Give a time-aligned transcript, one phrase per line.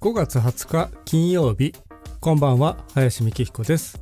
[0.00, 1.74] 5月20日金曜日。
[2.20, 4.00] こんばんは林美希彦です。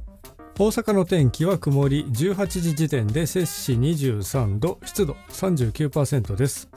[0.59, 6.69] 大阪の天気は曇り18時時点で摂氏23度湿度39%です。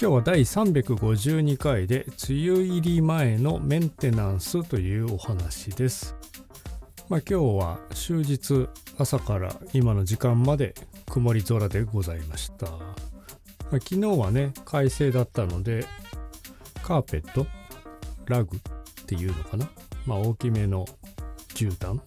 [0.00, 6.16] 今日は第352回で梅雨入り前のメンテナンスというお話です。
[7.10, 10.74] まあ今日は終日朝から今の時間まで
[11.10, 12.78] 曇り空でございました、ま
[13.72, 15.84] あ、昨日はね快晴だったので
[16.82, 17.46] カーペット
[18.26, 19.68] ラグっていうのかな？
[20.06, 20.86] まあ大きめの
[21.54, 22.00] 絨毯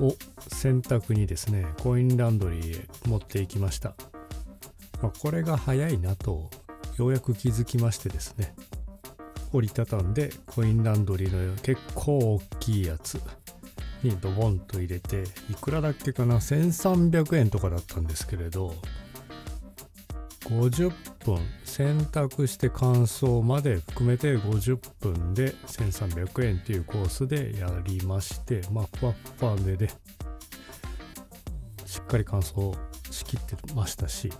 [0.00, 0.16] を
[0.48, 3.94] 洗濯にですねコインランドリーへ持っていきました、
[5.00, 6.50] まあ、これが早いなと
[6.98, 8.54] ようやく気づきましてですね
[9.52, 13.20] 折りたたんでコインランドリーの結構大きいやつ
[14.02, 18.74] にドボンと入れていくらだっけかな？1300円とかだったんですけれど
[20.44, 20.90] 50
[21.24, 29.88] 分洗濯して乾燥まで含めて50分で1300円っていうコースでやりましてまあふわふわでで
[31.86, 32.76] しっかり乾燥
[33.10, 34.30] しきってましたし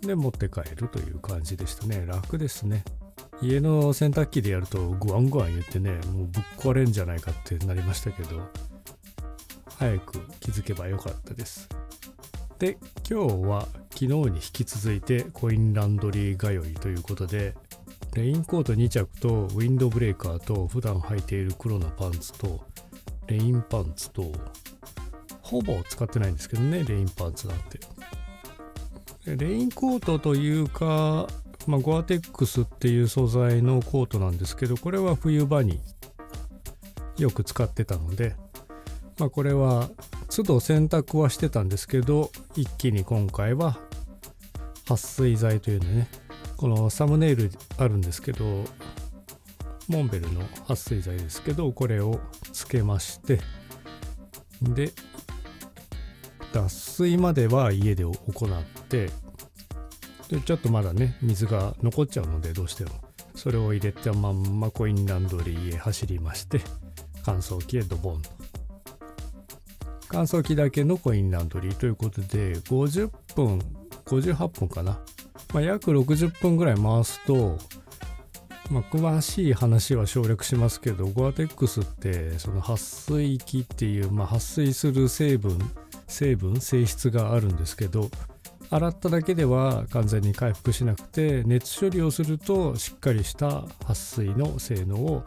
[0.00, 2.04] で持って帰るという感じでしたね。
[2.06, 2.84] 楽ですね。
[3.42, 8.48] 家の洗濯機でやるとグワングワン言ってねもうぶっ壊れんじゃないかってなりましたけど
[9.76, 11.68] 早く気づけばよかったです。
[12.58, 13.68] で今日は
[13.98, 17.54] 昨日に引き続いてコインランドリー通いということで
[18.14, 22.60] レインコート2着とウィンドブレーカーと普段履いている黒のパンツと
[23.26, 24.30] レインパンツと
[25.40, 27.80] ほぼ使ってないんですけどねレインパンツなんて。
[29.34, 31.26] レインコートというか、
[31.66, 35.80] まあ、ゴアテックスっていう素材のコートなんですけどこれは冬場に
[37.18, 38.36] よく使ってたので
[39.18, 39.88] まあこれは
[40.36, 43.78] 都度洗濯はしてたんですけど一気に今回は
[44.84, 46.08] 撥水剤というのね
[46.58, 48.44] このサムネイルあるんですけど
[49.88, 52.20] モンベルの撥水剤ですけどこれを
[52.52, 53.40] つけまして
[54.60, 54.92] で
[56.52, 59.06] 脱水までは家で行って
[60.28, 62.90] でちょっとまだね水が残っちゃうのでどうしても。
[63.34, 66.58] それを入れたまんまコインランドリーへ走りまして
[67.22, 68.30] 乾燥機へドボンと。
[70.08, 73.60] 乾燥機だけのコインランドリーということで50分
[74.06, 75.00] 58分かな、
[75.52, 77.58] まあ、約60分ぐらい回すと、
[78.70, 85.58] まあ、詳しい話は省略しますけどゴアテックスってその撥水器っていう、まあ、撥水する成分
[86.06, 88.10] 成分性質があるんですけど
[88.70, 95.24] 洗っただけでは完全に回復しなくて熱処理をするとしっかりした撥水の性能を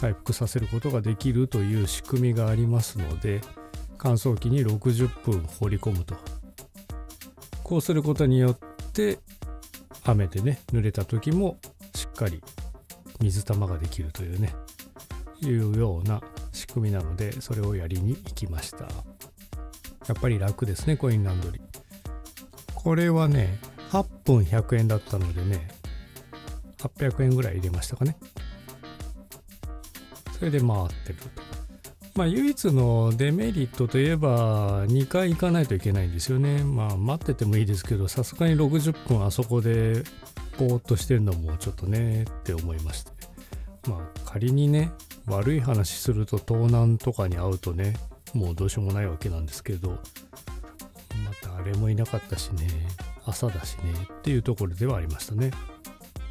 [0.00, 3.40] 回復させることができるという仕組みがありますので
[4.02, 6.16] 乾燥機に60分放り込むと。
[7.62, 8.58] こうすることによっ
[8.92, 9.18] て
[10.04, 11.58] 雨でね濡れた時も
[11.94, 12.42] しっかり
[13.20, 14.54] 水玉ができるというね
[15.42, 18.84] いうような仕組みなのでそれをやりに行きました。
[18.84, 21.62] やっぱり楽ですねコインランドリー。
[22.74, 23.58] これはね
[23.90, 25.68] 8分100円だったのでね
[26.78, 28.16] 800円ぐらい入れましたかね。
[30.38, 31.59] それで回ってると。
[32.20, 36.62] まあ、唯一のデメリットといえば2回行かないといけないんですよね。
[36.62, 40.02] まあ待っててもいいですけどさすがに60分あそこで
[40.58, 43.12] ぼーっとしてるのもちょっとねって思いまして。
[43.88, 44.92] まあ仮にね
[45.24, 47.94] 悪い話すると盗難とかに会うとね
[48.34, 49.96] もうどうしようもないわけなんですけどま
[51.40, 52.68] た誰もいなかったしね
[53.24, 55.52] 朝だしねっていうところではありましたね。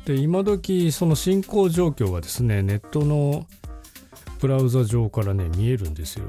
[0.06, 3.48] で今時その進行状況がですねネットの
[4.40, 6.26] ブラウザ上からね見えるんですよ。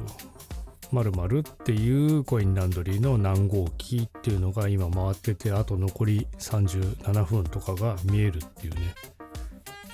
[0.93, 8.81] 〇〇っていうコインランドリーの何号機っていうのが今回っててあと残り37分とかが見えるっていうね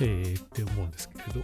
[0.00, 1.40] えーって思うんですけれど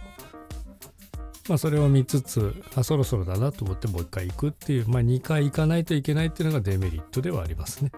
[1.47, 7.91] まあそれを見つつあそろそろだなと思ってもう一回行くっていうまあ2回行かないといけないっていうのがデメリットではありますね。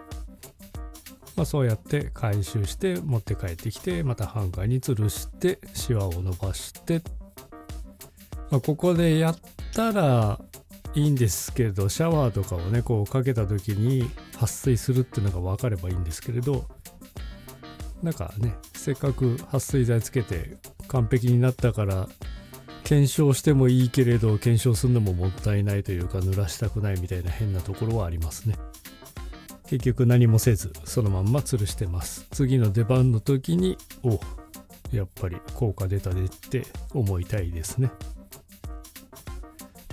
[1.36, 7.02] まあ、そうやって回収して持って帰ってきてまたハンガーに吊るしてシワを伸ばして
[8.50, 9.36] まあ、ここでやっ
[9.72, 10.40] たら
[10.94, 16.64] いいんですけどシャワーとかをねこうかけた時に撥水するっていうのが分かればいいんですけれど
[18.02, 20.56] なんかねせっかく撥水剤つけて
[20.88, 22.08] 完璧になったから
[22.84, 28.54] 検証してもいいけれど検証するのももったいないというか濡らしたくないみたいな変なところはありますね。
[29.66, 32.28] 結局何もせずそのまんま吊るしてます。
[32.30, 34.20] 次の出番の時にお
[34.92, 36.62] やっぱり効果出たねって
[36.94, 37.90] 思いたいですね。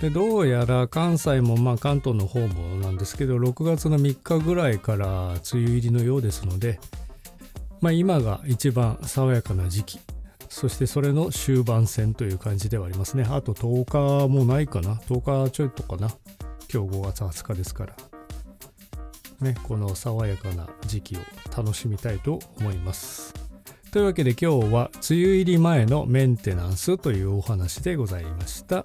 [0.04, 6.78] でどうやら関西もまあ関東の方もなんですけど6月の3日ぐらいから梅雨入りのようですので、
[7.80, 10.00] まあ、今が一番爽やかな時期。
[10.50, 13.24] そしてそれの終盤戦という感じではありますね。
[13.26, 14.96] あと10日もないかな。
[14.96, 16.08] 10日ちょいとかな。
[16.70, 17.96] 今日5月20日ですから。
[19.40, 21.20] ねこの爽やかな時期を
[21.56, 23.32] 楽しみたいと思います。
[23.90, 28.84] というわけで今日は梅雨入り前のメンテナンスというお話でございました。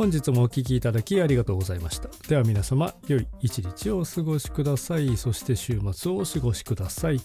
[0.00, 2.08] 本日もお聴きいただきありがとうございました。
[2.26, 5.14] では皆様良い一日をお過ごしください。
[5.18, 7.20] そして週末をお過ごしください。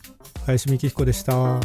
[0.46, 1.62] 林美希彦でした。